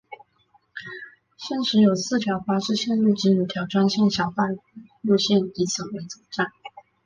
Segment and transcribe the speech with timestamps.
[1.37, 4.45] 现时有四条巴士路线及五条专线小巴
[5.01, 6.47] 路线以此为总站。